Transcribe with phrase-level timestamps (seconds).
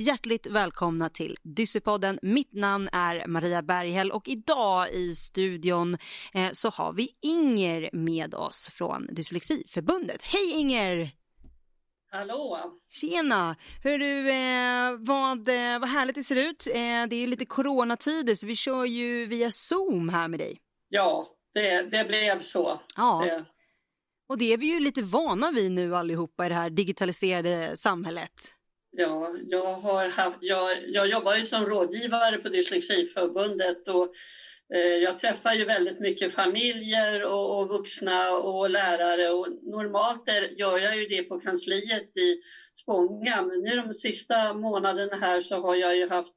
[0.00, 2.18] hjärtligt välkomna till Dyssepodden.
[2.22, 5.96] Mitt namn är Maria Berghäll och idag i studion
[6.34, 10.22] eh, så har vi Inger med oss från Dyslexiförbundet.
[10.22, 11.10] Hej Inger!
[12.12, 12.72] Hallå!
[12.88, 13.56] Tjena!
[13.84, 16.66] Hör du, eh, vad, eh, vad härligt det ser ut.
[16.66, 16.72] Eh,
[17.10, 20.60] det är lite coronatider så vi kör ju via Zoom här med dig.
[20.88, 22.80] Ja, det, det blev så.
[22.96, 23.22] Ja.
[23.24, 23.44] Det,
[24.28, 28.56] Och det är vi ju lite vana vid nu allihopa i det här digitaliserade samhället
[28.90, 34.12] ja, jag, har haft, jag, jag jobbar ju som rådgivare på Dyslexiförbundet och
[34.74, 40.42] eh, jag träffar ju väldigt mycket familjer och, och vuxna och lärare och normalt är,
[40.42, 42.40] gör jag ju det på kansliet i
[42.74, 46.34] Spånga men nu de sista månaderna här så har jag ju haft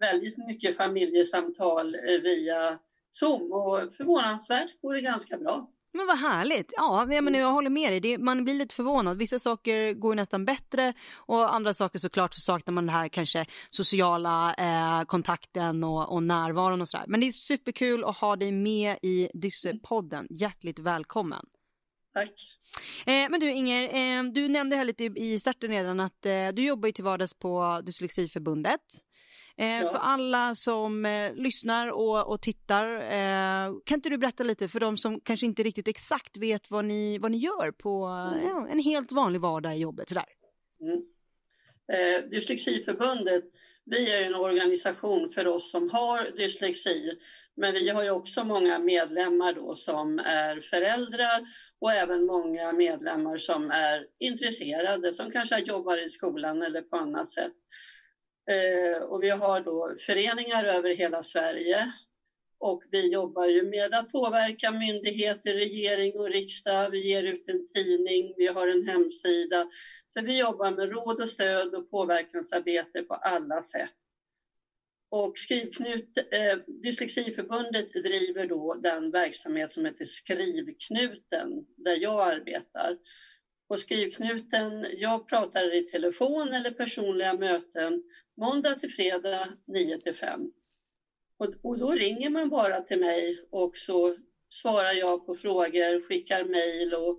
[0.00, 2.78] väldigt mycket familjesamtal eh, via
[3.10, 5.70] Zoom och förvånansvärt går det ganska bra.
[5.94, 6.72] Men vad härligt!
[6.76, 8.00] Ja, menar, jag håller med dig.
[8.00, 9.18] Det, man blir lite förvånad.
[9.18, 13.46] Vissa saker går nästan bättre och andra saker såklart så saknar man den här kanske
[13.70, 17.04] sociala eh, kontakten och, och närvaron och sådär.
[17.08, 20.26] Men det är superkul att ha dig med i Dyssepodden.
[20.30, 21.46] Hjärtligt välkommen!
[22.14, 22.32] Tack!
[23.06, 26.64] Eh, men du Inger, eh, du nämnde här lite i starten redan att eh, du
[26.64, 28.80] jobbar ju till vardags på Dyslexiförbundet.
[29.62, 29.88] Eh, Ja.
[29.88, 34.80] För alla som eh, lyssnar och, och tittar, eh, kan inte du berätta lite för
[34.80, 38.68] de som kanske inte riktigt exakt vet vad ni, vad ni gör på eh, ja,
[38.70, 40.08] en helt vanlig vardag i jobbet?
[40.08, 40.24] Sådär.
[40.80, 41.02] Mm.
[41.92, 43.44] Eh, Dyslexiförbundet,
[43.84, 47.18] vi är ju en organisation för oss som har dyslexi,
[47.56, 51.40] men vi har ju också många medlemmar då som är föräldrar
[51.80, 57.32] och även många medlemmar som är intresserade, som kanske jobbar i skolan eller på annat
[57.32, 57.52] sätt.
[58.50, 61.92] Eh, och vi har då föreningar över hela Sverige
[62.62, 66.90] och vi jobbar ju med att påverka myndigheter, regering och riksdag.
[66.90, 69.70] Vi ger ut en tidning, vi har en hemsida.
[70.08, 73.94] Så vi jobbar med råd och stöd och påverkansarbete på alla sätt.
[75.10, 82.98] Och Skrivknut, eh, Dyslexiförbundet driver då den verksamhet som heter Skrivknuten, där jag arbetar.
[83.68, 88.02] Och Skrivknuten, jag pratar i telefon eller personliga möten
[88.36, 90.40] måndag till fredag 9 till 5.
[91.38, 94.16] Och, och då ringer man bara till mig och så
[94.48, 97.18] svarar jag på frågor, skickar mejl och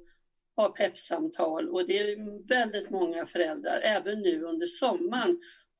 [0.55, 1.69] har peppsamtal.
[1.69, 3.79] Och det är väldigt många föräldrar.
[3.83, 5.37] Även nu under sommaren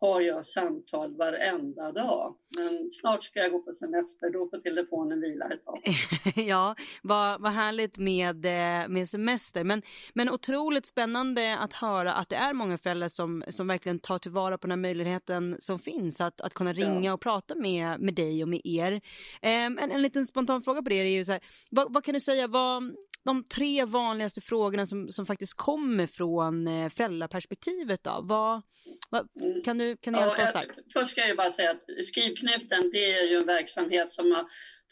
[0.08, 2.36] har jag samtal varenda dag.
[2.58, 5.80] Men snart ska jag gå på semester, då får telefonen vila ett tag.
[6.48, 9.64] ja, vad, vad härligt med, eh, med semester.
[9.64, 9.82] Men,
[10.14, 14.58] men otroligt spännande att höra att det är många föräldrar som, som verkligen tar tillvara
[14.58, 17.14] på den här möjligheten som finns att, att kunna ringa Ja.
[17.14, 19.02] och prata med, med dig och med er.
[19.42, 21.42] Ehm, en, en liten spontan fråga på det är ju så här,
[21.72, 26.68] vad, vad kan du säga, vad, de tre vanligaste frågorna som, som faktiskt kommer från
[26.68, 28.20] eh, föräldraperspektivet då?
[28.24, 28.62] Vad,
[29.10, 29.28] vad,
[29.66, 30.84] kan du, kan du Ja, hjälpa oss jag- där?
[30.94, 34.46] Först ska jag bara säga att Skrivknuten det är ju en verksamhet som har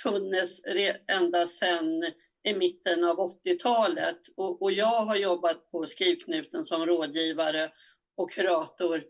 [0.03, 0.61] funnits
[1.07, 2.03] ända sedan
[2.43, 4.19] i mitten av 80-talet.
[4.37, 7.71] Och, och jag har jobbat på Skrivknuten som rådgivare
[8.17, 9.03] och kurator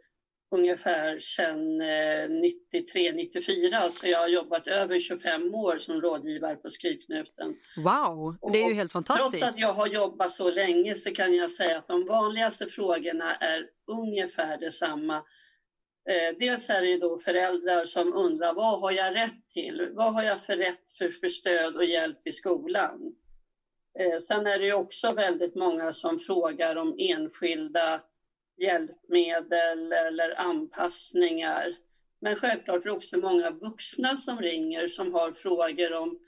[0.52, 2.28] ungefär sedan eh,
[2.74, 3.90] 93-94.
[3.90, 7.56] Så jag har jobbat över 25 år som rådgivare på Skrivknuten.
[7.78, 9.44] Wow, det är ju helt fantastiskt.
[9.44, 13.36] Trots att jag har jobbat så länge så kan jag säga att de vanligaste frågorna
[13.36, 15.24] är ungefär detsamma.
[16.10, 19.90] Eh, dels är det då föräldrar som undrar vad har jag rätt till?
[19.94, 23.16] Vad har jag för rätt för, för stöd och hjälp i skolan?
[24.00, 28.02] Eh, sen är det också väldigt många som frågar om enskilda
[28.62, 31.78] hjälpmedel eller anpassningar.
[32.22, 36.20] Men självklart är det också många vuxna som ringer som har frågor om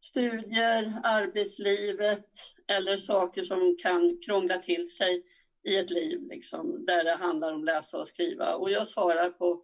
[0.00, 2.30] studier, arbetslivet
[2.66, 5.22] eller saker som kan krångla till sig
[5.62, 8.54] i ett liv liksom, där det handlar om läsa och skriva.
[8.54, 9.62] Och jag svarar på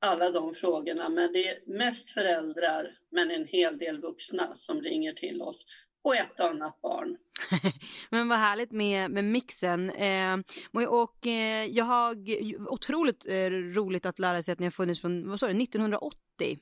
[0.00, 5.12] alla de frågorna, men det är mest föräldrar, men en hel del vuxna som ringer
[5.12, 5.64] till oss
[6.02, 7.16] och ett annat barn.
[8.10, 9.90] Men vad härligt med, med mixen.
[9.90, 10.38] Eh,
[10.88, 12.16] och eh, jag har
[12.72, 16.58] otroligt eh, roligt att lära sig att ni har funnits från, vad sa du, 1980?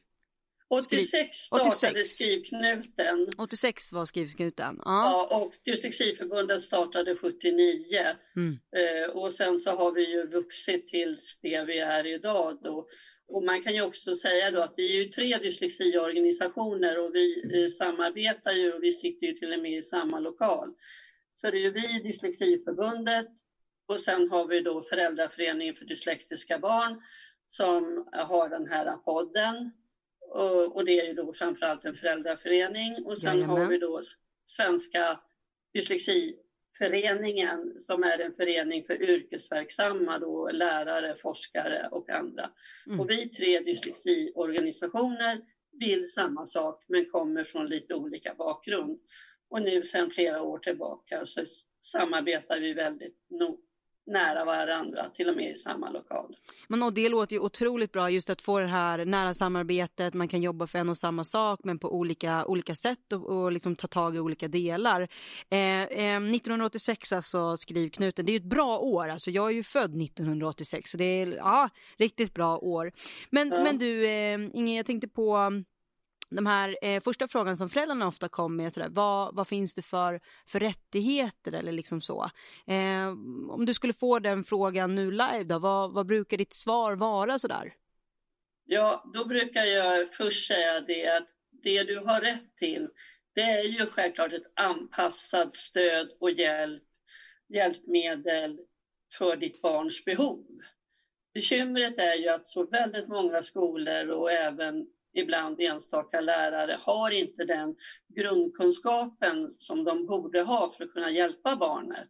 [0.73, 2.11] 86 startade 86.
[2.11, 4.81] Skrivknuten 86 var skrivsknuten.
[4.85, 5.29] Ja.
[5.31, 7.81] ja, och Dyslexiförbundet startade 79.
[8.37, 8.59] Mm.
[8.77, 12.87] Eh, och sen så har vi ju vuxit till det vi är idag då.
[13.31, 17.63] Och man kan ju också säga då att vi är ju tre dyslexiorganisationer och vi
[17.63, 20.75] eh, samarbetar ju och vi sitter ju till och med i samma lokal.
[21.35, 23.29] Så det är ju vi, Dyslexiförbundet
[23.87, 27.03] och sen har vi då Föräldraföreningen för dyslektiska barn
[27.49, 29.71] som har den här podden.
[30.21, 33.59] Och, och det är ju då framförallt en föräldraförening och sen Jajamän.
[33.59, 34.01] har vi då
[34.47, 35.21] Svenska
[36.81, 42.51] föreningen som är en förening för yrkesverksamma, då, lärare, forskare och andra.
[42.87, 43.01] Mm.
[43.01, 45.41] Och vi tre dyslexiorganisationer
[45.73, 48.99] vill samma sak men kommer från lite olika bakgrund.
[49.51, 51.45] Och nu sedan flera år tillbaka så
[51.81, 53.59] samarbetar vi väldigt no
[54.11, 56.37] nära varandra, till och med i samma lokal.
[56.69, 60.29] Men och det låter ju otroligt bra just att få det här nära samarbetet, man
[60.29, 63.77] kan jobba för en och samma sak men på olika, olika sätt och, och liksom
[63.77, 65.01] ta tag i olika delar.
[65.51, 69.63] Eh, eh, 1986 alltså skrivknuten, det är ju ett bra år, alltså jag är ju
[69.63, 72.93] född 1986 så det är ja, riktigt bra år.
[73.31, 73.63] Men, ja.
[73.63, 75.53] men du eh, Inge, jag tänkte på
[76.31, 79.83] de här eh, första frågan som föräldrarna ofta kom med, sådär, vad, vad finns det
[79.83, 82.31] för, för rättigheter eller liksom så.
[82.67, 83.09] Eh,
[83.51, 87.39] om du skulle få den frågan nu live då, vad, vad brukar ditt svar vara
[87.39, 87.75] sådär?
[88.65, 91.29] Ja, då brukar jag först säga det att
[91.63, 92.89] det du har rätt till,
[93.35, 96.83] det är ju självklart ett anpassat stöd och hjälp,
[97.49, 98.59] hjälpmedel
[99.19, 100.47] för ditt barns behov.
[101.35, 107.45] Bekymret är ju att så väldigt många skolor och även ibland enstaka lärare har inte
[107.45, 107.77] den
[108.09, 112.09] grundkunskapen som de borde ha för att kunna hjälpa barnet.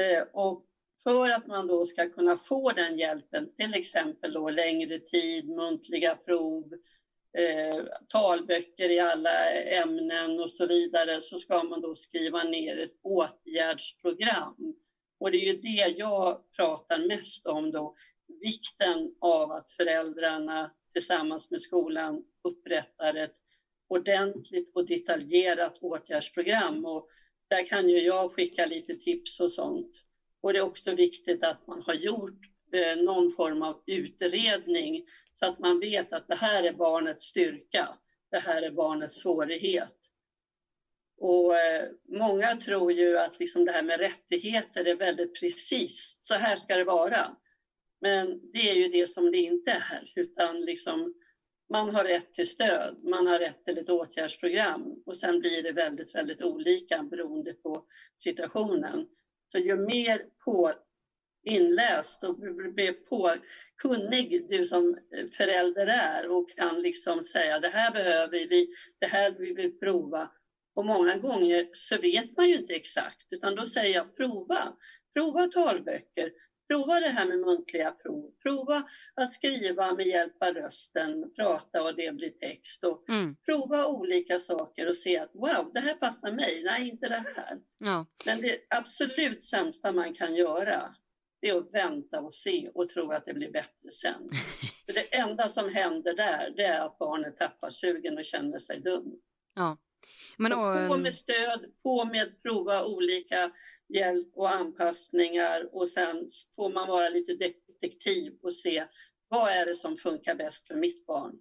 [0.00, 0.64] Eh, och
[1.02, 6.14] för att man då ska kunna få den hjälpen, till exempel då längre tid, muntliga
[6.14, 6.72] prov,
[7.38, 12.96] eh, talböcker i alla ämnen och så vidare, så ska man då skriva ner ett
[13.02, 14.74] åtgärdsprogram.
[15.20, 17.94] Och det är ju det jag pratar mest om då,
[18.40, 23.34] vikten av att föräldrarna tillsammans med skolan upprättar ett
[23.88, 26.84] ordentligt och detaljerat åtgärdsprogram.
[26.84, 27.08] Och
[27.48, 29.90] där kan ju jag skicka lite tips och sånt.
[30.40, 32.40] Och det är också viktigt att man har gjort
[32.72, 37.88] eh, någon form av utredning så att man vet att det här är barnets styrka,
[38.30, 39.96] det här är barnets svårighet.
[41.18, 46.34] Och eh, många tror ju att liksom det här med rättigheter är väldigt precis, så
[46.34, 47.36] här ska det vara.
[48.00, 51.14] Men det är ju det som det inte är, utan liksom,
[51.72, 55.72] man har rätt till stöd, man har rätt till ett åtgärdsprogram och sen blir det
[55.72, 57.84] väldigt, väldigt olika beroende på
[58.16, 59.06] situationen.
[59.52, 60.72] Så ju mer på
[61.42, 62.36] inläst och
[62.74, 63.34] blir på
[63.82, 64.98] kunnig du som
[65.36, 68.66] förälder är och kan liksom säga det här behöver vi,
[69.00, 70.30] det här vill vi prova.
[70.74, 74.74] Och många gånger så vet man ju inte exakt utan då säger jag prova,
[75.14, 76.30] prova talböcker,
[76.68, 78.30] Prova det här med muntliga prov.
[78.42, 78.82] Prova
[79.14, 82.84] att skriva med hjälp av rösten, prata och det blir text.
[82.84, 83.36] Och mm.
[83.44, 86.62] Prova olika saker och se att wow, det här passar mig.
[86.64, 87.58] Nej, inte det här.
[87.78, 88.06] Ja.
[88.26, 90.94] Men det absolut sämsta man kan göra
[91.40, 94.28] det är att vänta och se och tro att det blir bättre sen.
[94.86, 98.80] För det enda som händer där, det är att barnet tappar sugen och känner sig
[98.80, 99.20] dum.
[99.54, 99.78] Ja.
[100.36, 103.50] Men, och, på med stöd, på med prova olika
[103.88, 108.84] hjälp och anpassningar och sen får man vara lite detektiv och se
[109.28, 111.38] vad är det som funkar bäst för mitt barn.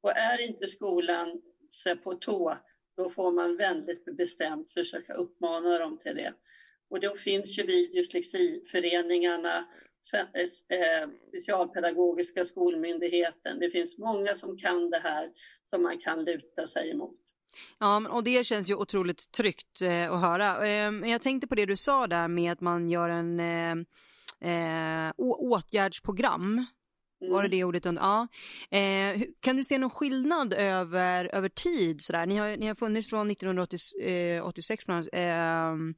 [0.00, 1.42] Och är inte skolan
[2.02, 2.58] på tå,
[2.96, 6.34] då får man väldigt bestämt försöka uppmana dem till det.
[6.88, 9.68] Och då finns ju vi dyslexiföreningarna,
[10.68, 13.58] eh, Specialpedagogiska skolmyndigheten.
[13.58, 15.32] Det finns många som kan det här
[15.70, 17.21] som man kan luta sig emot.
[17.78, 20.66] Ja, och det känns ju otroligt tryggt eh, att höra.
[20.66, 23.76] Eh, jag tänkte på det du sa där med att man gör en eh,
[24.50, 26.66] eh åtgärdsprogram.
[27.22, 27.32] Mm.
[27.32, 27.84] Var det det ordet?
[27.84, 28.28] Ja.
[28.70, 32.02] Eh, kan du se någon skillnad över, över tid?
[32.02, 32.26] Sådär?
[32.26, 35.94] Ni, har, ni har funnits från 1986 eh, Mm,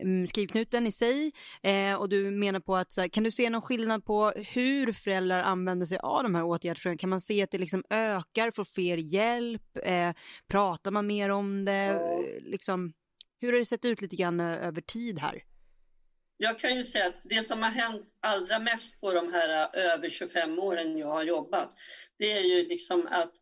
[0.00, 3.62] Mm, skrivknuten i sig eh, och du menar på att här, kan du se någon
[3.62, 6.96] skillnad på hur föräldrar använder sig av de här åtgärderna?
[6.96, 10.12] Kan man se att det liksom ökar, får fler hjälp, eh,
[10.48, 11.72] pratar man mer om det?
[11.72, 12.92] Eh, liksom,
[13.40, 15.42] hur har det sett ut lite grann eh, över tid här?
[16.36, 19.92] Jag kan ju säga att det som har hänt allra mest på de här eh,
[19.92, 21.72] över 25 åren jag har jobbat,
[22.18, 23.32] det är ju liksom att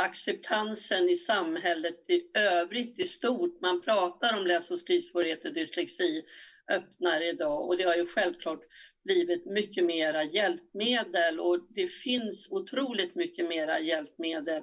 [0.00, 3.60] acceptansen i samhället i övrigt i stort.
[3.60, 6.22] Man pratar om läs och skrivsvårigheter, dyslexi
[6.70, 8.60] öppnar idag och det har ju självklart
[9.04, 14.62] blivit mycket mera hjälpmedel och det finns otroligt mycket mera hjälpmedel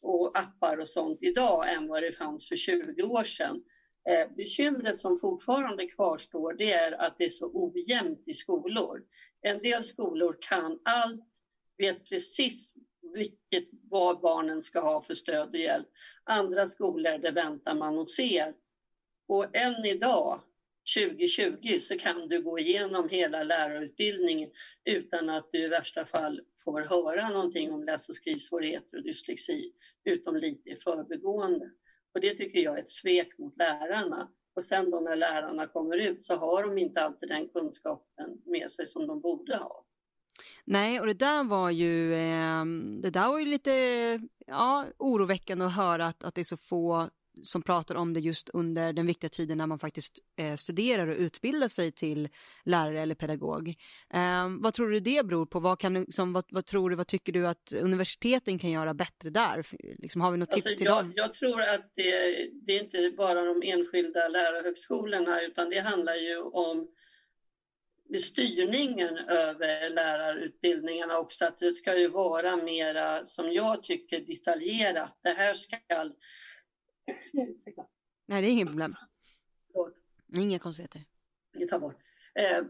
[0.00, 3.60] och appar och sånt idag än vad det fanns för 20 år sedan.
[4.08, 9.02] Eh, bekymret som fortfarande kvarstår det är att det är så ojämnt i skolor.
[9.40, 11.22] En del skolor kan allt,
[11.78, 12.74] vet precis
[13.14, 15.88] vilket, vad barnen ska ha för stöd och hjälp.
[16.24, 18.54] Andra skolor, det väntar man och ser.
[19.28, 20.40] Och än idag,
[20.96, 24.50] 2020, så kan du gå igenom hela lärarutbildningen
[24.84, 29.72] utan att du i värsta fall får höra någonting om läs och skrivsvårigheter och dyslexi,
[30.04, 31.70] utom lite i förbegående.
[32.14, 34.28] Och det tycker jag är ett svek mot lärarna.
[34.54, 38.70] Och sen då när lärarna kommer ut så har de inte alltid den kunskapen med
[38.70, 39.84] sig som de borde ha.
[40.64, 42.64] Nej, och det där var ju, eh,
[43.02, 43.72] det där var ju lite
[44.46, 47.10] ja, oroväckande att höra att, att det är så få
[47.42, 51.16] som pratar om det just under den viktiga tiden när man faktiskt eh, studerar och
[51.16, 52.28] utbildar sig till
[52.64, 53.68] lärare eller pedagog.
[54.14, 55.60] Eh, vad tror du det beror på?
[55.60, 59.30] Vad, kan, liksom, vad, vad, tror du, vad tycker du att universiteten kan göra bättre
[59.30, 59.66] där?
[59.98, 61.12] Liksom, har vi något alltså, tips till jag, dem?
[61.16, 62.12] Jag tror att det,
[62.66, 66.88] det är inte bara de enskilda lärarhögskolorna utan det handlar ju om
[68.18, 75.18] styrningen över lärarutbildningarna också, att det ska ju vara mera, som jag tycker, detaljerat.
[75.22, 75.76] Det här ska
[78.26, 78.88] Nej, det är inget problem.
[80.38, 81.04] Inga konstigheter.
[81.52, 81.96] Vi tar bort.
[82.34, 82.64] Eh,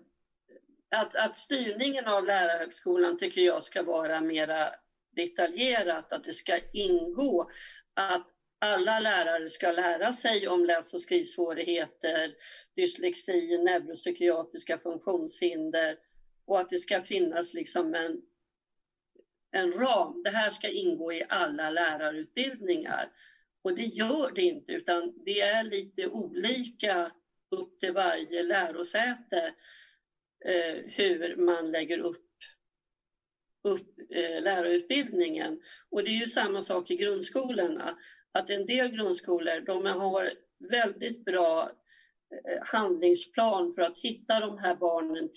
[0.91, 4.69] att, att styrningen av lärarhögskolan tycker jag ska vara mera
[5.17, 7.51] detaljerat, att det ska ingå
[7.95, 8.32] att
[8.65, 12.35] alla lärare ska lära sig om läs och skrivsvårigheter,
[12.77, 15.97] dyslexi, neuropsykiatriska funktionshinder
[16.45, 18.23] och att det ska finnas liksom en,
[19.51, 20.23] en ram.
[20.23, 23.13] Det här ska ingå i alla lärarutbildningar.
[23.63, 27.13] Och det gör det inte, utan det är lite olika
[27.51, 29.55] upp till varje lärosäte
[30.45, 32.29] eh, hur man lägger upp,
[33.63, 35.61] upp eh, lärarutbildningen.
[35.91, 37.99] Och det är ju samma sak i grundskolorna,
[38.33, 40.31] att en del grundskolor de har
[40.71, 41.71] väldigt bra
[42.31, 45.29] eh, handlingsplan för att hitta de här barnen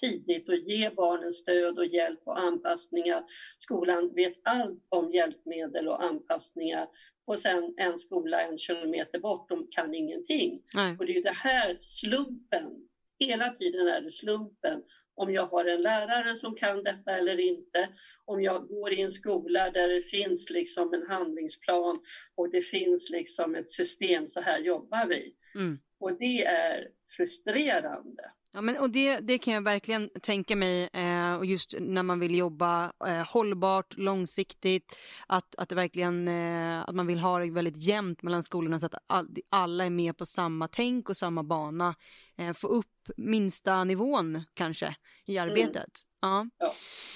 [0.00, 3.24] tidigt och ge barnen stöd och hjälp och anpassningar.
[3.58, 6.88] Skolan vet allt om hjälpmedel och anpassningar
[7.24, 10.62] och sen en skola en kilometer bort, de kan ingenting.
[10.74, 10.96] Nej.
[10.98, 14.82] Och det är det här slumpen, hela tiden är det slumpen.
[15.16, 17.88] Om jag har en lärare som kan detta eller inte,
[18.24, 22.00] om jag går i en skola där det finns liksom en handlingsplan
[22.34, 25.34] och det finns liksom ett system, så här jobbar vi.
[25.54, 25.78] Mm.
[26.00, 28.30] Och det är frustrerande.
[28.56, 32.20] Ja, men, och det, det kan jag verkligen tänka mig, eh, och just när man
[32.20, 34.96] vill jobba eh, hållbart, långsiktigt,
[35.26, 38.86] att, att, det verkligen, eh, att man vill ha det väldigt jämnt mellan skolorna så
[38.86, 41.94] att all, alla är med på samma tänk och samma bana.
[42.36, 45.50] Eh, få upp minsta nivån kanske i mm.
[45.50, 45.74] arbetet.
[45.74, 45.86] Mm.
[46.20, 46.46] Ja.
[46.58, 46.72] ja.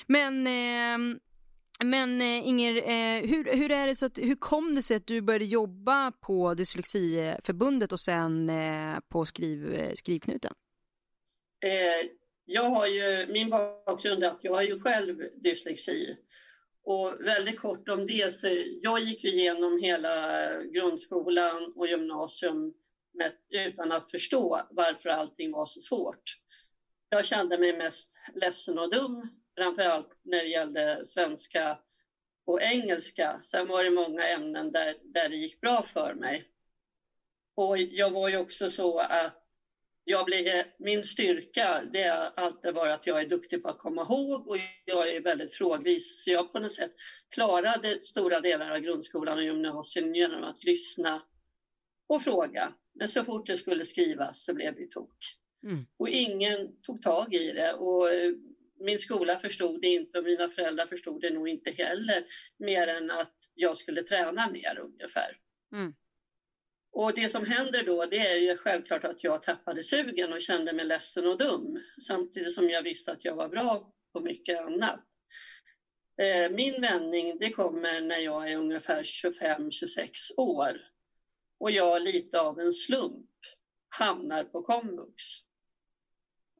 [0.07, 1.19] Men ehm,
[1.85, 5.07] men eh, Inger, eh, hur, hur, är det så att, hur kom det sig att
[5.07, 8.51] du började jobba på Dyslexiförbundet och sen
[9.09, 10.53] på skriv, Skrivknuten?
[11.61, 12.11] Eh,
[12.45, 16.17] jag har ju, min bakgrund är att jag har ju själv dyslexi.
[16.83, 18.47] Och väldigt kort om det, så
[18.83, 22.75] jag gick igenom hela grundskolan och gymnasium
[23.13, 26.23] med, utan att förstå varför allting var så svårt.
[27.09, 31.79] Jag kände mig mest ledsen och dum, framförallt när det gällde svenska
[32.45, 33.41] och engelska.
[33.43, 36.45] Sen var det många ämnen där, där det gick bra för mig.
[37.55, 39.48] Och jag var ju också så att
[40.11, 44.03] jag blir, min styrka det har alltid varit att jag är duktig på att komma
[44.03, 46.25] ihåg och jag är väldigt frågvis.
[46.25, 46.93] Så jag på något sätt
[47.35, 51.23] klarade stora delar av grundskolan och gymnasiet genom att lyssna
[52.09, 52.73] och fråga.
[52.95, 55.17] Men så fort det skulle skrivas så blev det tok.
[55.63, 55.87] Mm.
[55.97, 57.73] Och ingen tog tag i det.
[57.73, 58.33] Och eh,
[58.81, 62.25] min skola förstod det inte och mina föräldrar förstod det nog inte heller.
[62.59, 65.37] Mer än att jag skulle träna mer ungefär.
[65.73, 65.95] Mm.
[66.93, 70.73] Och det som händer då det är ju självklart att jag tappade sugen och kände
[70.73, 75.05] mig ledsen och dum samtidigt som jag visste att jag var bra på mycket annat.
[76.21, 80.81] Eh, min vändning det kommer när jag är ungefär 25-26 år
[81.61, 83.31] och jag lite av en slump
[83.89, 85.25] hamnar på komvux.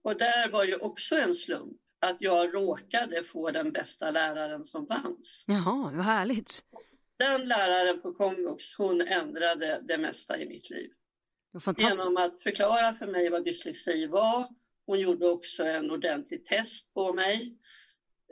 [0.03, 4.87] Och där var ju också en slump att jag råkade få den bästa läraren som
[4.87, 5.45] fanns.
[5.47, 6.65] Jaha, vad härligt
[7.19, 10.91] den läraren på komvux, hon ändrade det mesta i mitt liv.
[11.77, 14.49] Genom att förklara för mig vad dyslexi var.
[14.87, 17.59] Hon gjorde också en ordentlig test på mig.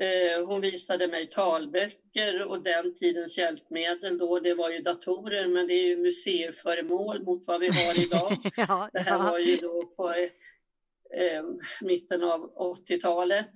[0.01, 5.67] Eh, hon visade mig talböcker och den tidens hjälpmedel då, det var ju datorer men
[5.67, 8.51] det är ju museiföremål mot vad vi har idag.
[8.57, 11.45] ja, det här var ju då på eh,
[11.81, 13.53] mitten av 80-talet.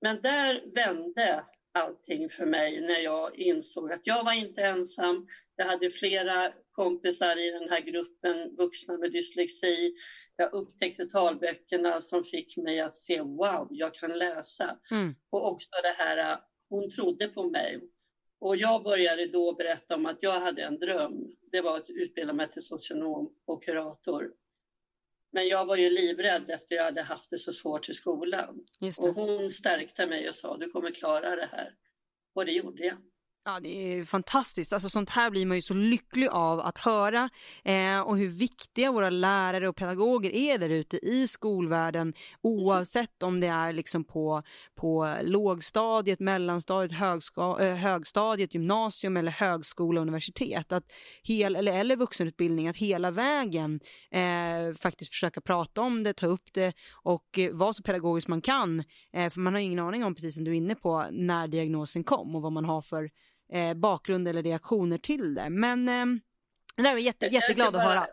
[0.00, 5.26] Men där vände allting för mig när jag insåg att jag var inte ensam.
[5.56, 9.94] Jag hade flera kompisar i den här gruppen vuxna med dyslexi.
[10.36, 14.78] Jag upptäckte talböckerna som fick mig att se wow, jag kan läsa.
[14.90, 15.14] Mm.
[15.30, 17.80] Och också det här, hon trodde på mig.
[18.40, 21.36] Och jag började då berätta om att jag hade en dröm.
[21.52, 24.32] Det var att utbilda mig till socionom och kurator.
[25.32, 28.66] Men jag var ju livrädd efter jag hade haft det så svårt i skolan.
[28.98, 31.74] Och hon stärkte mig och sa, du kommer klara det här.
[32.34, 32.96] Och det gjorde jag.
[33.44, 33.68] Ja, det
[33.98, 34.72] är fantastiskt.
[34.72, 37.30] Alltså, sånt här blir man ju så lycklig av att höra
[37.64, 43.40] eh, och hur viktiga våra lärare och pedagoger är där ute i skolvärlden oavsett om
[43.40, 44.42] det är liksom på,
[44.74, 50.72] på lågstadiet, mellanstadiet, högska, eh, högstadiet, gymnasium eller högskola och universitet.
[50.72, 50.84] Att
[51.22, 53.80] hel, eller, eller vuxenutbildning, att hela vägen
[54.10, 58.40] eh, faktiskt försöka prata om det, ta upp det och eh, vara så pedagogisk man
[58.40, 58.84] kan.
[59.12, 62.04] Eh, för man har ingen aning om, precis som du är inne på, när diagnosen
[62.04, 63.10] kom och vad man har för
[63.52, 65.50] eh, bakgrund eller reaktioner till det.
[65.50, 66.06] Men eh,
[66.76, 68.06] det där är jag jätte, jätteglad att höra.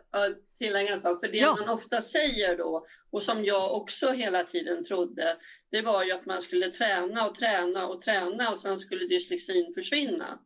[0.58, 1.56] Tillägga en sak, för det ja.
[1.60, 5.36] man ofta säger då och som jag också hela tiden trodde,
[5.70, 9.74] det var ju att man skulle träna och träna och träna och sen skulle dyslexin
[9.74, 10.38] försvinna.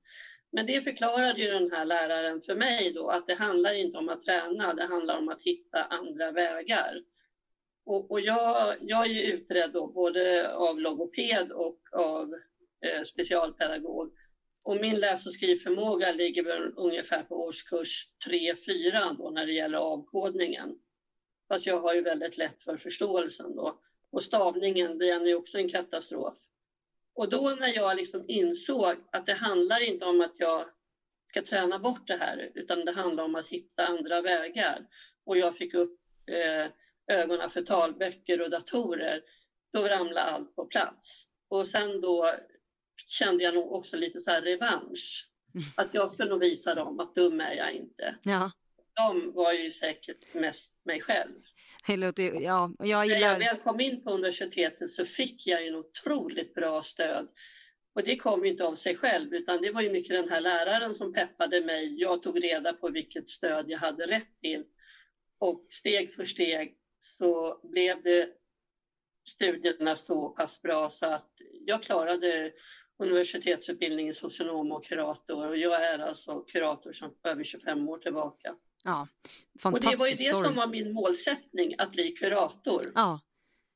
[0.52, 4.08] Men det förklarade ju den här läraren för mig då att det handlar inte om
[4.08, 7.02] att träna, det handlar om att hitta andra vägar.
[7.84, 12.34] Och, och jag, jag är ju utredd då både av logoped och av
[12.86, 14.12] eh, specialpedagog.
[14.62, 19.78] Och min läs och skrivförmåga ligger väl ungefär på årskurs 3-4 då när det gäller
[19.78, 20.78] avkodningen.
[21.48, 23.80] Fast jag har ju väldigt lätt för förståelsen då.
[24.10, 26.34] Och stavningen, den är också en katastrof.
[27.14, 30.68] Och då när jag liksom insåg att det handlar inte om att jag
[31.28, 34.86] ska träna bort det här, utan det handlar om att hitta andra vägar.
[35.24, 36.70] Och jag fick upp eh,
[37.16, 39.22] ögonen för talböcker och datorer,
[39.72, 41.26] då ramlade allt på plats.
[41.48, 42.34] Och sen då
[43.06, 45.28] kände jag nog också lite så här revansch.
[45.54, 45.66] Mm.
[45.76, 48.16] Att jag ska nog visa dem att dum är jag inte.
[48.22, 48.52] Ja.
[48.94, 51.40] De var ju säkert mest mig själv.
[51.86, 53.38] Det låter, ja, jag gillar...
[53.38, 57.28] När jag väl kom in på universitetet så fick jag en otroligt bra stöd.
[57.94, 60.40] Och det kom ju inte av sig själv, utan det var ju mycket den här
[60.40, 62.00] läraren som peppade mig.
[62.00, 64.64] Jag tog reda på vilket stöd jag hade rätt till.
[65.38, 68.28] Och steg för steg så blev det
[69.28, 71.30] studierna så pass bra så att
[71.66, 72.52] jag klarade
[73.02, 78.54] universitetsutbildning socionom och kurator och jag är alltså kurator som över 25 år tillbaka.
[78.84, 79.08] Ja,
[79.60, 79.86] fantastiskt.
[79.86, 82.92] Och det var ju det som var min målsättning, att bli kurator.
[82.94, 83.20] Ja.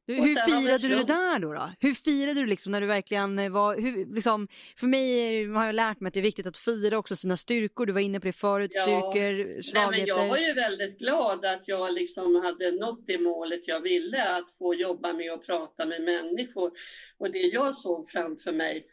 [0.08, 1.70] Hur, hur firade du det där då, då?
[1.80, 6.00] Hur firade du liksom när du verkligen var, hur, liksom, för mig har jag lärt
[6.00, 8.32] mig att det är viktigt att fira också sina styrkor, du var inne på det
[8.32, 8.82] förut, ja.
[8.82, 9.90] styrkor, svagheter.
[9.90, 13.80] Nej, men jag var ju väldigt glad att jag liksom hade nått det målet jag
[13.80, 16.72] ville, att få jobba med och prata med människor.
[17.18, 18.86] Och det jag såg framför mig,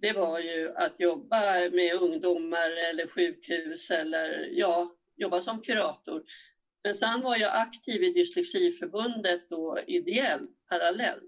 [0.00, 6.22] det var ju att jobba med ungdomar eller sjukhus eller ja, jobba som kurator.
[6.84, 11.24] Men sen var jag aktiv i Dyslexiförbundet då ideellt parallellt.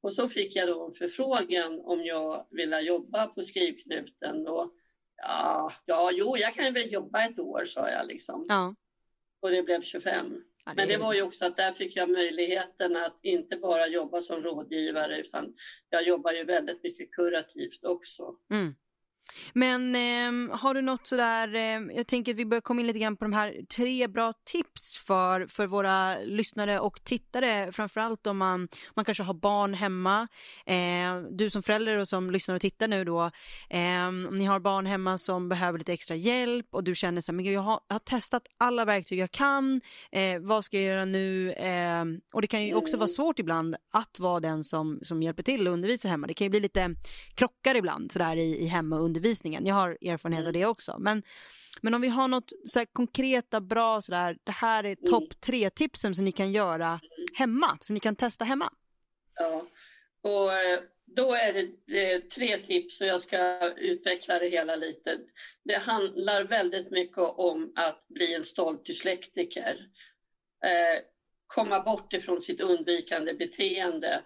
[0.00, 4.46] Och så fick jag då en förfrågan om jag ville jobba på skrivknuten.
[4.46, 4.72] Och
[5.16, 8.46] ja, ja, jo, jag kan väl jobba ett år, sa jag liksom.
[8.48, 8.74] Ja.
[9.40, 10.44] Och det blev 25.
[10.64, 10.76] Ja, det...
[10.76, 14.42] Men det var ju också att där fick jag möjligheten att inte bara jobba som
[14.42, 15.54] rådgivare utan
[15.88, 18.36] jag jobbar ju väldigt mycket kurativt också.
[18.50, 18.74] Mm.
[19.52, 22.98] Men eh, har du något sådär, eh, jag tänker att vi börjar komma in lite
[22.98, 28.38] grann på de här tre bra tips för, för våra lyssnare och tittare, framförallt om
[28.38, 30.28] man, man kanske har barn hemma.
[30.66, 33.30] Eh, du som förälder och som lyssnar och tittar nu då,
[33.70, 37.32] eh, om ni har barn hemma som behöver lite extra hjälp och du känner så
[37.32, 39.80] här, men jag har, jag har testat alla verktyg jag kan,
[40.12, 41.52] eh, vad ska jag göra nu?
[41.52, 45.42] Ehm, och det kan ju också vara svårt ibland att vara den som, som hjälper
[45.42, 46.26] till och undervisar hemma.
[46.26, 46.94] Det kan ju bli lite
[47.34, 49.66] krockar ibland sådär i, i hemma och undervisningen.
[49.66, 50.60] Jag har erfarenhet av mm.
[50.60, 50.96] det också.
[50.98, 51.22] Men,
[51.82, 55.40] men om vi har något så konkreta, bra sådär, det här är topp mm.
[55.40, 57.00] tre tipsen som ni kan göra mm.
[57.34, 58.72] hemma, som ni kan testa hemma.
[59.34, 59.66] Ja,
[60.22, 65.18] och eh, då är det tre tips och jag ska utveckla det hela lite.
[65.64, 69.76] Det handlar väldigt mycket om att bli en stolt dyslektiker.
[70.64, 71.02] Eh,
[71.46, 74.22] komma bort ifrån sitt undvikande beteende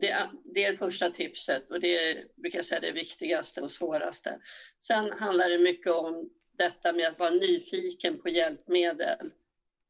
[0.00, 3.72] det, det, är det första tipset och det är, brukar jag säga, det viktigaste och
[3.72, 4.38] svåraste.
[4.78, 9.30] Sen handlar det mycket om detta med att vara nyfiken på hjälpmedel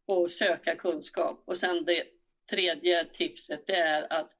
[0.06, 1.42] och söka kunskap.
[1.44, 2.04] Och sen det
[2.50, 4.30] tredje tipset det är att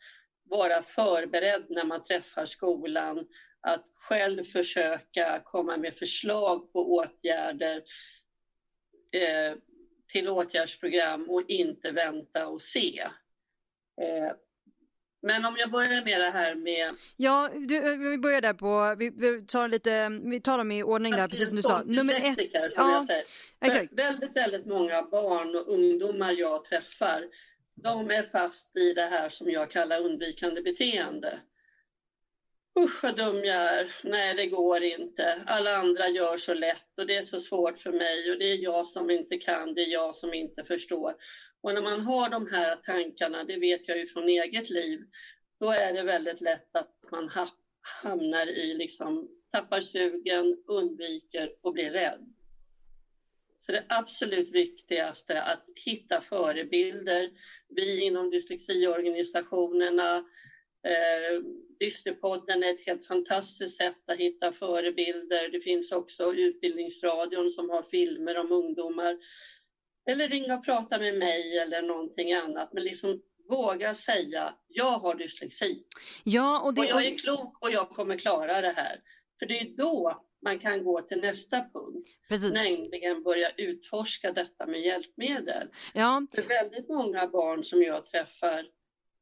[0.43, 3.25] vara förberedd när man träffar skolan,
[3.61, 7.83] att själv försöka komma med förslag på åtgärder
[9.13, 9.55] eh,
[10.13, 13.01] till åtgärdsprogram och inte vänta och se.
[14.03, 14.33] Eh,
[15.27, 16.89] men om jag börjar med det här med...
[17.17, 21.13] Ja, du, vi börjar där på, vi, vi, tar lite, vi tar dem i ordning
[21.13, 21.83] där, precis som du sa.
[21.83, 22.53] Nummer ett.
[22.77, 23.07] Ja.
[23.61, 24.01] Exakt.
[24.01, 27.25] Väldigt, väldigt många barn och ungdomar jag träffar,
[27.83, 31.41] de är fast i det här som jag kallar undvikande beteende.
[32.79, 33.95] Usch vad dum jag är.
[34.03, 35.43] Nej, det går inte.
[35.47, 38.57] Alla andra gör så lätt och det är så svårt för mig och det är
[38.57, 41.15] jag som inte kan, det är jag som inte förstår.
[41.67, 44.99] Och när man har de här tankarna, det vet jag ju från eget liv,
[45.61, 47.31] då är det väldigt lätt att man
[48.03, 52.33] hamnar i liksom tappar sugen, undviker och blir rädd.
[53.59, 57.31] Så det absolut viktigaste är att hitta förebilder.
[57.69, 60.17] Vi inom dyslexiorganisationerna,
[60.83, 61.41] eh,
[61.79, 65.49] Dysterpodden är ett helt fantastiskt sätt att hitta förebilder.
[65.49, 69.17] Det finns också Utbildningsradion som har filmer om ungdomar.
[70.11, 72.73] Eller ringa och prata med mig eller någonting annat.
[72.73, 75.85] Men liksom våga säga, jag har dyslexi.
[76.25, 76.81] Ja, och, det...
[76.81, 79.01] och jag är klok och jag kommer klara det här.
[79.39, 82.09] För det är då man kan gå till nästa punkt.
[82.29, 82.81] Precis.
[82.81, 85.69] Nämligen börja utforska detta med hjälpmedel.
[85.95, 86.27] Ja.
[86.35, 88.65] För väldigt många barn som jag träffar,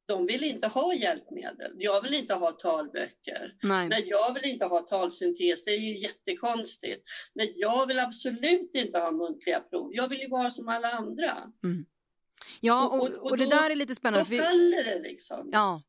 [0.06, 1.72] de vill inte ha hjälpmedel.
[1.78, 3.54] Jag vill inte ha talböcker.
[3.62, 3.88] Nej.
[3.88, 7.02] Nej, jag vill inte ha talsyntes, det är ju jättekonstigt.
[7.34, 9.90] Nej, jag vill absolut inte ha muntliga prov.
[9.94, 11.52] Jag vill ju vara som alla andra.
[11.64, 11.84] Mm.
[12.60, 14.36] Ja, och, och, och, och det då, där är lite spännande.
[14.36, 15.48] Då faller det liksom.
[15.52, 15.82] Ja.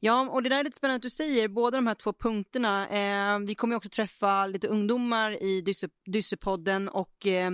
[0.00, 2.88] ja, och det där är lite spännande att du säger, båda de här två punkterna.
[2.88, 5.64] Eh, vi kommer också träffa lite ungdomar i
[6.06, 7.52] Dyssepodden och eh,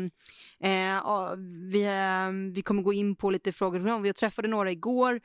[0.61, 1.35] eh,
[1.73, 4.01] vi, eh, vi kommer gå in på lite frågor.
[4.01, 5.21] Vi träffade några igår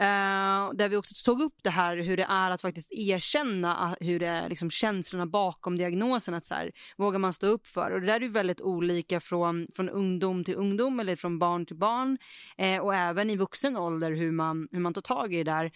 [0.00, 4.18] Uh, där vi också tog upp det här hur det är att faktiskt erkänna hur
[4.18, 7.90] det är liksom känslorna bakom diagnosen, att så här, vågar man stå upp för.
[7.90, 11.76] Och det där är väldigt olika från, från ungdom till ungdom eller från barn till
[11.76, 12.18] barn
[12.62, 15.72] uh, och även i vuxen ålder hur man, hur man tar tag i det där.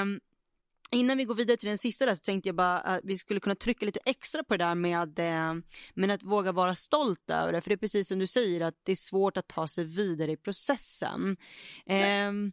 [0.00, 0.20] Um,
[0.90, 3.40] Innan vi går vidare till den sista där så tänkte jag bara att vi skulle
[3.40, 5.20] kunna trycka lite extra på det där med,
[5.94, 7.60] med att våga vara stolt över det.
[7.60, 10.32] För det är precis som du säger att det är svårt att ta sig vidare
[10.32, 11.36] i processen.
[12.28, 12.52] Um,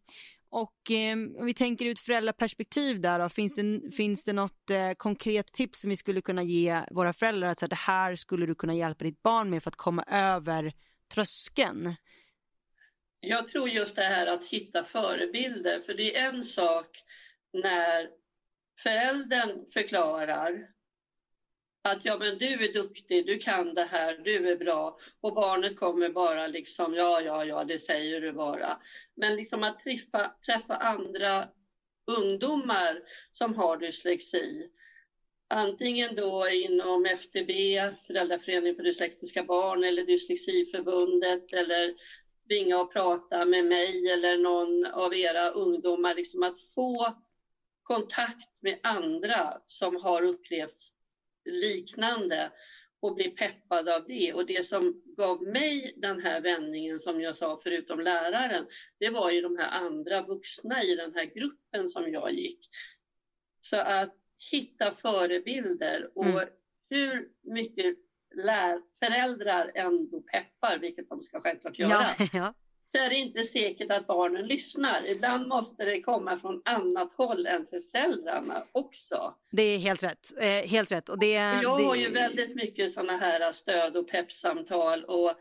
[0.49, 4.91] och eh, om vi tänker ut föräldraperspektiv där då, finns det, finns det något eh,
[4.97, 8.45] konkret tips som vi skulle kunna ge våra föräldrar att så här, det här skulle
[8.45, 10.73] du kunna hjälpa ditt barn med för att komma över
[11.13, 11.95] tröskeln?
[13.19, 17.03] Jag tror just det här att hitta förebilder, för det är en sak
[17.53, 18.10] när
[18.79, 20.74] föräldern förklarar
[21.86, 24.98] att ja, men du är duktig, du kan det här, du är bra.
[25.21, 28.78] Och barnet kommer bara liksom, ja, ja, ja, det säger du bara.
[29.15, 31.48] Men liksom att träffa, träffa andra
[32.08, 34.69] ungdomar som har dyslexi,
[35.50, 37.52] antingen då inom FTB,
[38.08, 41.93] Föräldraföreningen för dyslektiska barn, eller Dyslexiförbundet, eller
[42.50, 47.13] ringa och prata med mig eller någon av era ungdomar, liksom att få
[47.84, 50.94] kontakt med andra som har upplevt
[51.45, 52.51] liknande
[52.99, 54.34] och bli peppad av det.
[54.34, 58.67] Och det som gav mig den här vändningen som jag sa förutom läraren,
[58.99, 62.60] det var ju de här andra vuxna i den här gruppen som jag gick.
[63.62, 64.15] Så att
[64.51, 66.47] hitta förebilder och mm.
[66.89, 67.97] hur mycket
[68.36, 72.05] lär, föräldrar ändå peppar, vilket de ska självklart göra.
[72.19, 72.53] Ja, ja
[72.95, 75.10] så är det inte säkert att barnen lyssnar.
[75.10, 79.34] Ibland måste det komma från annat håll än för föräldrarna också.
[79.51, 80.34] Det är helt rätt.
[80.38, 81.10] Eh, helt rätt.
[81.10, 81.84] Och det, jag det...
[81.84, 85.31] har ju väldigt mycket sådana här stöd och peppsamtal och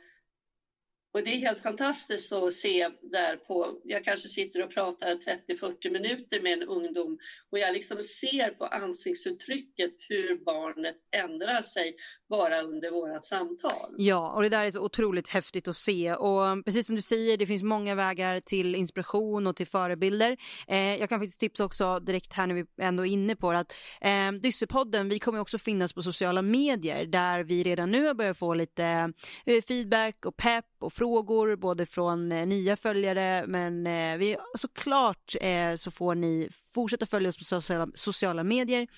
[1.15, 5.93] och det är helt fantastiskt att se där på, jag kanske sitter och pratar 30-40
[5.93, 7.19] minuter med en ungdom
[7.51, 11.97] och jag liksom ser på ansiktsuttrycket hur barnet ändrar sig
[12.29, 13.95] bara under vårat samtal.
[13.99, 17.37] Ja, och det där är så otroligt häftigt att se och precis som du säger,
[17.37, 20.37] det finns många vägar till inspiration och till förebilder.
[20.69, 23.59] Eh, jag kan faktiskt tipsa också direkt här när vi ändå är inne på det
[23.59, 28.15] att eh, Dyssepodden, vi kommer också finnas på sociala medier där vi redan nu har
[28.15, 29.13] börjat få lite
[29.47, 35.35] eh, feedback och pepp och frågor både från eh, nya följare men eh, vi, såklart
[35.41, 38.89] eh, så får ni fortsätta följa oss på sociala, sociala medier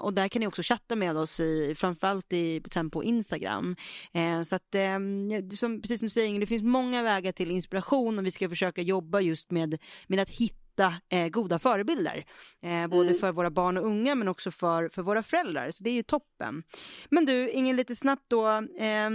[0.00, 3.76] och där kan ni också chatta med oss i, framförallt i, sen på Instagram.
[4.44, 4.74] Så att
[5.52, 8.82] som, precis som du säger, det finns många vägar till inspiration och vi ska försöka
[8.82, 10.94] jobba just med, med att hitta
[11.30, 12.24] goda förebilder.
[12.88, 13.20] Både mm.
[13.20, 15.70] för våra barn och unga men också för, för våra föräldrar.
[15.70, 16.62] Så det är ju toppen.
[17.10, 18.48] Men du, ingen lite snabbt då.
[18.78, 19.10] Eh,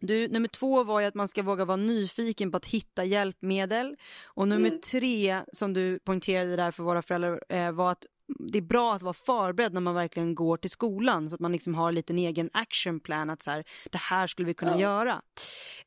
[0.00, 3.96] du, nummer två var ju att man ska våga vara nyfiken på att hitta hjälpmedel.
[4.26, 4.80] Och nummer mm.
[4.80, 8.06] tre, som du poängterade där för våra föräldrar, eh, var att
[8.38, 11.52] det är bra att vara förberedd när man verkligen går till skolan så att man
[11.52, 14.80] liksom har lite en egen actionplan att så här, det här skulle vi kunna ja.
[14.80, 15.22] göra.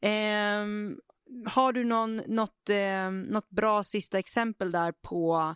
[0.02, 0.65] Eh,
[1.45, 5.56] har du någon, något, eh, något bra sista exempel där på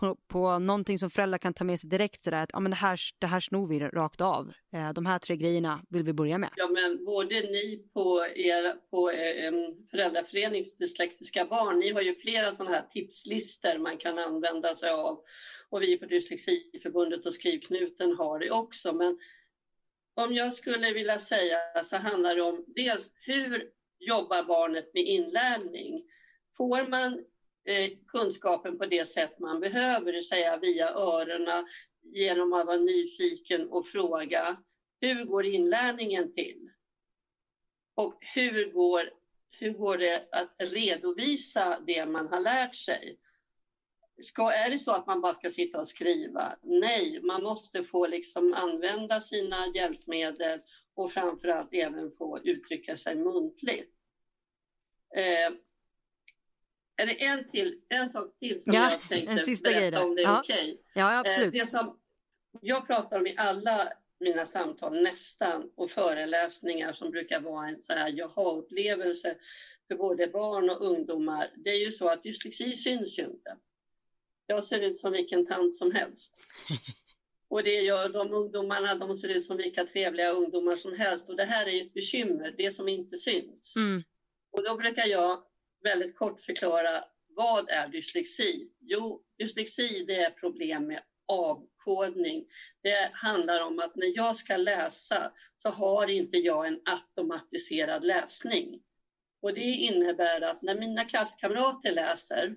[0.00, 2.76] på, på någonting som föräldrar kan ta med sig direkt sådär att ja, men det,
[2.76, 4.52] här, det här snor vi rakt av.
[4.72, 6.50] Eh, de här tre grejerna vill vi börja med.
[6.56, 9.52] Ja, men både ni på er på eh,
[9.90, 14.90] föräldraförening för dyslektiska barn, ni har ju flera sådana här tipslistor man kan använda sig
[14.90, 15.20] av.
[15.68, 18.92] Och vi på Dyslexiförbundet och Skrivknuten har det också.
[18.92, 19.18] Men
[20.14, 26.04] om jag skulle vilja säga så handlar det om dels hur jobbar barnet med inlärning?
[26.56, 27.24] Får man
[28.06, 31.64] kunskapen på det sätt man behöver, det vill säga via öronen,
[32.02, 34.62] genom att vara nyfiken och fråga.
[35.00, 36.70] Hur går inlärningen till?
[37.94, 39.10] Och hur går,
[39.50, 43.16] hur går det att redovisa det man har lärt sig?
[44.22, 46.56] Ska, är det så att man bara ska sitta och skriva?
[46.62, 50.60] Nej, man måste få liksom använda sina hjälpmedel
[50.94, 53.90] och framförallt även få uttrycka sig muntligt.
[55.16, 55.52] Eh,
[57.00, 60.14] är det en, till, en sak till som ja, jag tänkte en sista berätta om
[60.14, 60.40] det är ja.
[60.40, 60.72] okej?
[60.72, 60.78] Okay?
[60.94, 61.54] Ja, absolut.
[61.54, 61.98] Eh, det som
[62.60, 67.92] jag pratar om i alla mina samtal nästan och föreläsningar som brukar vara en så
[67.92, 69.36] här jaha-upplevelse
[69.88, 71.50] för både barn och ungdomar.
[71.56, 73.56] Det är ju så att dyslexi syns ju inte.
[74.46, 76.36] Jag ser ut som vilken tant som helst.
[77.48, 81.28] Och det gör de ungdomarna, de ser ut som vilka trevliga ungdomar som helst.
[81.30, 83.76] Och det här är ett bekymmer, det som inte syns.
[83.76, 84.02] Mm.
[84.50, 85.42] Och då brukar jag
[85.82, 87.04] väldigt kort förklara
[87.36, 88.72] vad är dyslexi?
[88.80, 92.46] Jo, dyslexi det är problem med avkodning.
[92.82, 98.82] Det handlar om att när jag ska läsa så har inte jag en automatiserad läsning.
[99.42, 102.56] Och det innebär att när mina klasskamrater läser,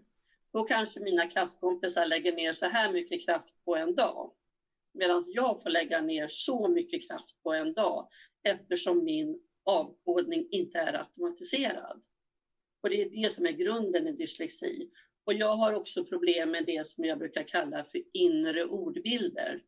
[0.53, 4.33] då kanske mina klasskompisar lägger ner så här mycket kraft på en dag.
[4.93, 8.07] Medan jag får lägga ner så mycket kraft på en dag
[8.43, 12.01] eftersom min avkodning inte är automatiserad.
[12.83, 14.89] Och det är det som är grunden i dyslexi.
[15.25, 19.63] Och jag har också problem med det som jag brukar kalla för inre ordbilder.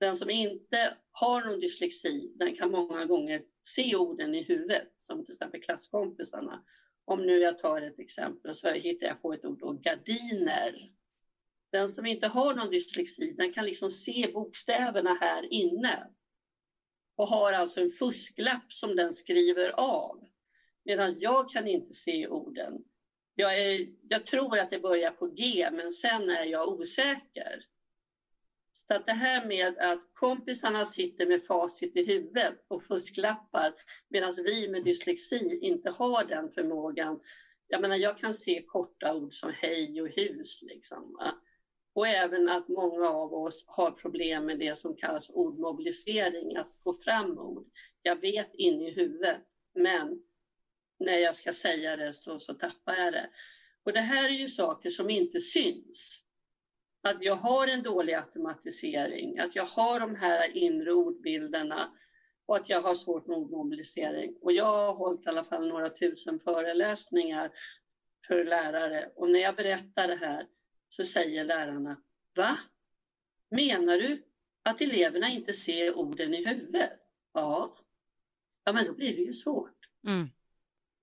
[0.00, 5.24] Den som inte har någon dyslexi, den kan många gånger se orden i huvudet, som
[5.24, 6.62] till exempel klasskompisarna.
[7.04, 10.90] Om nu jag tar ett exempel så hittar jag på ett ord då, gardiner.
[11.72, 16.10] Den som inte har någon dyslexi, den kan liksom se bokstäverna här inne
[17.16, 20.28] och har alltså en fusklapp som den skriver av.
[20.86, 22.82] Medan jag kan inte se orden.
[23.34, 27.64] Jag, är, jag tror att det börjar på G, men sen är jag osäker.
[28.72, 33.72] Så att det här med att kompisarna sitter med facit i huvudet och fusklappar
[34.08, 37.18] medan vi med dyslexi inte har den förmågan.
[37.68, 40.62] Jag menar, jag kan se korta ord som hej och hus.
[40.62, 41.16] Liksom,
[41.94, 46.92] och även att många av oss har problem med det som kallas ordmobilisering, att få
[47.04, 47.66] fram ord.
[48.02, 49.40] Jag vet in i huvudet,
[49.74, 50.18] men
[50.98, 53.30] när jag ska säga det så, så tappar jag det.
[53.82, 56.22] Och det här är ju saker som inte syns.
[57.02, 61.90] Att jag har en dålig automatisering, att jag har de här inre ordbilderna
[62.46, 64.36] och att jag har svårt med ordmobilisering.
[64.40, 67.50] Och jag har hållit i alla fall några tusen föreläsningar
[68.26, 70.46] för lärare och när jag berättar det här
[70.88, 72.02] så säger lärarna,
[72.36, 72.58] va?
[73.50, 74.22] Menar du
[74.62, 76.90] att eleverna inte ser orden i huvudet?
[77.32, 77.76] Ja.
[78.64, 79.76] Ja, men då blir det ju svårt.
[80.06, 80.28] Mm.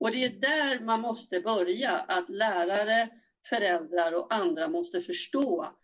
[0.04, 3.10] Och det är där man måste börja, att lärare,
[3.50, 5.76] föräldrar och andra måste förstå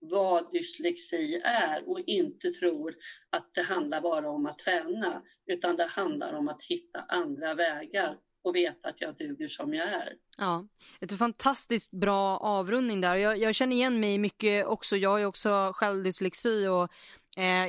[0.00, 2.94] vad dyslexi är och inte tror
[3.30, 8.16] att det handlar bara om att träna, utan det handlar om att hitta andra vägar
[8.42, 10.12] och veta att jag duger som jag är.
[10.38, 10.68] Ja,
[11.00, 13.16] ett fantastiskt bra avrundning där.
[13.16, 14.96] Jag, jag känner igen mig mycket också.
[14.96, 16.90] Jag har ju också själv dyslexi och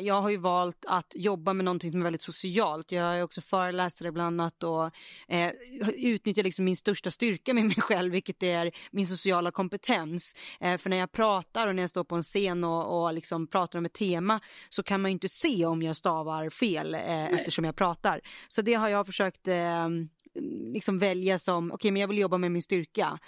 [0.01, 2.91] jag har ju valt att jobba med någonting som är väldigt socialt.
[2.91, 4.85] Jag är också föreläsare bland annat och
[5.27, 5.51] eh,
[5.95, 10.35] utnyttjar liksom min största styrka med mig själv, vilket är min sociala kompetens.
[10.59, 13.47] Eh, för när jag pratar och när jag står på en scen och, och liksom
[13.47, 17.25] pratar om ett tema så kan man ju inte se om jag stavar fel eh,
[17.25, 18.21] eftersom jag pratar.
[18.47, 19.89] Så det har jag försökt eh,
[20.73, 23.19] liksom välja som, okej okay, men jag vill jobba med min styrka.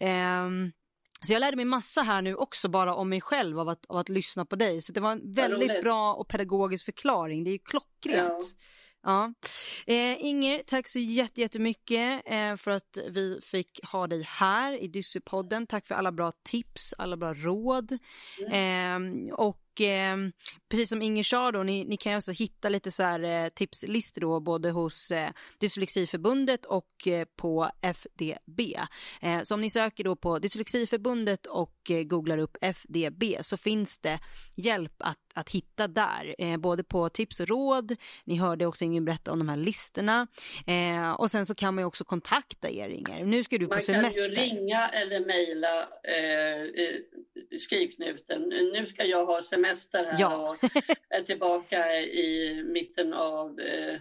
[0.00, 0.72] Um,
[1.26, 3.96] så jag lärde mig massa här nu också bara om mig själv av att, av
[3.96, 4.82] att lyssna på dig.
[4.82, 7.44] Så det var en väldigt bra och pedagogisk förklaring.
[7.44, 8.56] Det är ju klockrent.
[9.02, 9.32] Ja.
[9.86, 9.94] ja.
[9.94, 15.66] Eh, Inger, tack så jättemycket eh, för att vi fick ha dig här i Dyssypodden.
[15.66, 17.98] Tack för alla bra tips, alla bra råd.
[18.46, 19.28] Mm.
[19.28, 20.16] Eh, och och eh,
[20.70, 23.48] precis som Inger sa då, ni, ni kan ju också hitta lite så här eh,
[23.48, 25.30] tipslistor då både hos eh,
[25.60, 28.60] Dyslexiförbundet och eh, på FDB.
[29.22, 33.98] Eh, så om ni söker då på Dyslexiförbundet och eh, googlar upp FDB så finns
[33.98, 34.18] det
[34.56, 37.96] hjälp att, att hitta där, eh, både på tips och råd.
[38.24, 40.26] Ni hörde också Inger berätta om de här listorna
[41.18, 43.24] och sen så kan man ju också kontakta er Inger.
[43.24, 44.28] Nu ska du på man semester.
[44.28, 48.42] Man kan ju ringa eller mejla eh, skrivknuten.
[48.72, 50.50] Nu ska jag ha semester semester här ja.
[50.50, 50.56] och
[51.08, 54.00] är tillbaka i mitten av eh,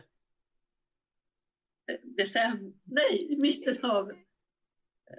[2.18, 2.74] december.
[2.84, 4.16] Nej, mitten av eh,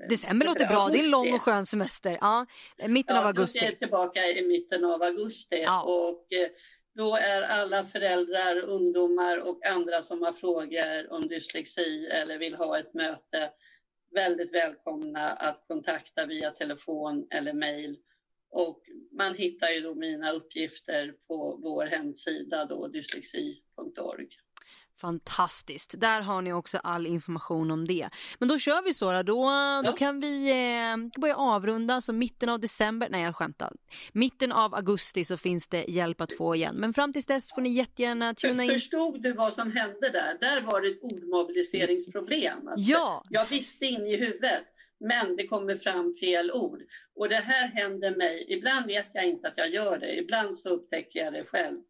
[0.08, 0.98] December låter bra, augusti.
[0.98, 2.18] det är en lång och skön semester.
[2.20, 2.46] Ja,
[2.88, 3.58] mitten ja, av augusti.
[3.58, 5.82] Jag är tillbaka i mitten av augusti ja.
[5.82, 6.48] och eh,
[6.94, 12.78] då är alla föräldrar, ungdomar och andra som har frågor om dyslexi eller vill ha
[12.78, 13.50] ett möte
[14.14, 17.96] väldigt välkomna att kontakta via telefon eller mejl.
[18.52, 18.80] Och
[19.12, 24.28] man hittar ju då mina uppgifter på vår hemsida då, dyslexi.org.
[25.00, 26.00] Fantastiskt.
[26.00, 28.08] Där har ni också all information om det.
[28.38, 29.22] Men då kör vi så då.
[29.22, 29.44] Då,
[29.84, 29.94] ja.
[29.98, 32.00] kan vi eh, börja avrunda.
[32.00, 33.72] Så mitten av december, nej jag skämtar.
[34.12, 36.76] Mitten av augusti så finns det hjälp att få igen.
[36.76, 38.70] Men fram tills dess får ni jättegärna tuna in.
[38.70, 40.38] Förstod du vad som hände där?
[40.40, 42.68] Där var det ett ordmobiliseringsproblem.
[42.68, 43.24] Alltså, ja.
[43.30, 44.64] Jag visste in i huvudet.
[45.02, 46.82] Men det kommer fram fel ord.
[47.14, 48.44] Och det här händer mig.
[48.48, 50.18] Ibland vet jag inte att jag gör det.
[50.18, 51.80] Ibland så upptäcker jag det själv.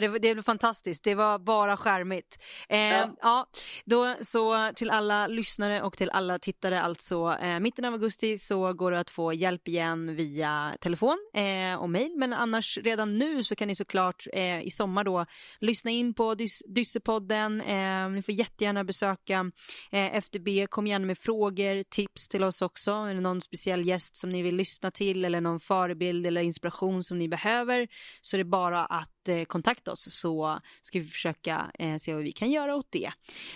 [0.00, 2.42] Det, det blev fantastiskt, det var bara skärmigt.
[2.68, 3.16] Eh, ja.
[3.22, 3.46] ja.
[3.84, 8.72] då, så till alla lyssnare och till alla tittare alltså, eh, mitten av augusti så
[8.72, 13.44] går det att få hjälp igen via telefon eh, och mejl, men annars redan nu
[13.44, 15.26] så kan ni såklart eh, i sommar då
[15.60, 19.50] lyssna in på Dys Dyssepodden, eh, ni får jättegärna besöka
[19.92, 24.16] eh, FDB, kom gärna med frågor, tips till oss också, är det någon speciell gäst
[24.16, 27.88] som ni vill lyssna till eller någon förebild eller inspiration som ni behöver
[28.20, 32.22] så är det bara att eh, kontakta oss så ska vi försöka eh, se vad
[32.22, 33.10] vi kan göra åt det.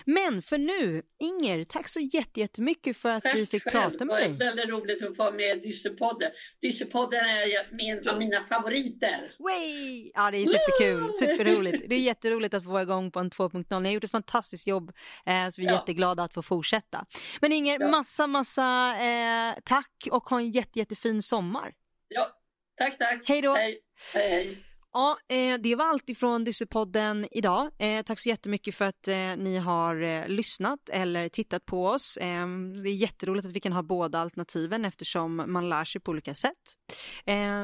[0.05, 3.73] Men för nu, Inger, tack så jättemycket för att tack vi fick själv.
[3.73, 4.29] prata med dig.
[4.29, 6.31] Det var väldigt roligt att få vara med i Dyssepodden.
[6.61, 9.35] Dyssepodden är min, av mina favoriter.
[9.39, 10.11] Way!
[10.15, 11.85] Ja, det är superkul, superroligt.
[11.89, 13.81] Det är jätteroligt att få vara igång på en 2.0.
[13.81, 14.93] Ni har gjort ett fantastiskt jobb,
[15.27, 15.79] eh, så vi är ja.
[15.79, 17.07] jätteglada att få fortsätta.
[17.41, 17.91] Men Inger, ja.
[17.91, 21.73] massa, massa eh, tack och ha en jätte, jättefin sommar.
[22.09, 22.29] Ja,
[22.79, 23.23] tack, tack.
[23.25, 23.55] Hej då.
[23.55, 23.79] Hej,
[24.15, 24.70] hej.
[24.93, 27.71] Ja, eh, det var allt ifrån Dyssepodden idag.
[27.79, 32.19] Eh, tack så jättemycket för att eh, ni har lyssnat eller tittat på oss.
[32.21, 36.11] Ehm, det är jätteroligt att vi kan ha båda alternativen eftersom man lär sig på
[36.11, 36.53] olika sätt.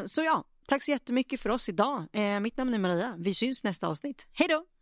[0.07, 2.07] Så ja, tack så jättemycket för oss idag.
[2.43, 3.15] Mitt namn är Maria.
[3.19, 4.27] Vi syns nästa avsnitt.
[4.33, 4.76] Hej då!